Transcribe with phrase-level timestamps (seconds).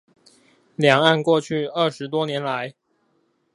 [0.77, 2.73] 兩岸過去二十多年來